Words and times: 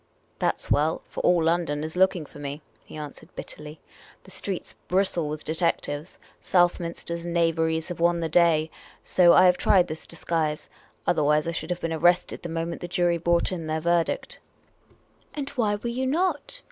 "That 0.39 0.59
's 0.59 0.71
well; 0.71 1.03
for 1.05 1.21
all 1.21 1.43
London 1.43 1.83
is 1.83 1.95
looking 1.95 2.25
for 2.25 2.39
me," 2.39 2.63
he 2.83 2.95
an 2.95 3.11
swered, 3.11 3.35
bitterly." 3.35 3.79
The 4.23 4.31
.streets 4.31 4.73
bristle 4.87 5.29
with 5.29 5.43
detectives. 5.43 6.17
Southminster's 6.39 7.23
knaveries 7.23 7.89
have 7.89 7.99
won 7.99 8.19
the 8.19 8.27
day. 8.27 8.71
So 9.03 9.33
I 9.33 9.45
have 9.45 9.59
tried 9.59 9.85
this 9.87 10.07
disguise. 10.07 10.71
Otherwise, 11.05 11.47
I 11.47 11.51
should 11.51 11.69
have 11.69 11.81
been 11.81 11.93
arrested 11.93 12.41
the 12.41 12.49
moment 12.49 12.81
the 12.81 12.87
jury 12.87 13.19
brought 13.19 13.51
in 13.51 13.67
their 13.67 13.79
verdict." 13.79 14.39
298 15.35 15.35
Miss 15.35 15.35
Caylcy's 15.35 15.35
Adventures 15.35 15.35
"And 15.35 15.49
why 15.51 15.75
were 15.75 15.87
you 15.93 16.07
not?" 16.07 16.59